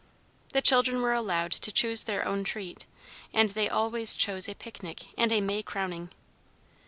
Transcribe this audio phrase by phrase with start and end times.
[0.53, 2.87] The children were allowed to choose their own treat,
[3.35, 6.09] and they always chose a picnic and a May crowning.